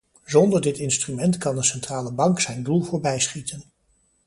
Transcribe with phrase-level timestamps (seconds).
[0.25, 3.63] Zonder dit instrument kan een centrale bank zijn doel voorbij schieten.